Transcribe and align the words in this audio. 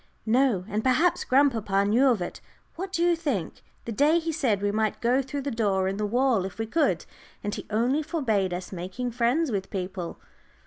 "No; 0.25 0.65
and 0.67 0.83
perhaps 0.83 1.23
grandpapa 1.23 1.85
knew 1.85 2.07
of 2.07 2.23
it 2.23 2.41
what 2.75 2.91
do 2.91 3.03
you 3.03 3.15
think? 3.15 3.61
the 3.85 3.91
day 3.91 4.17
he 4.17 4.31
said 4.31 4.63
we 4.63 4.71
might 4.71 4.99
go 4.99 5.21
through 5.21 5.43
the 5.43 5.51
door 5.51 5.87
in 5.87 5.97
the 5.97 6.07
wall 6.07 6.43
if 6.43 6.57
we 6.57 6.65
could. 6.65 7.05
And 7.43 7.53
he 7.53 7.67
only 7.69 8.01
forbade 8.01 8.51
us 8.51 8.71
making 8.71 9.11
friends 9.11 9.51
with 9.51 9.69
people." 9.69 10.17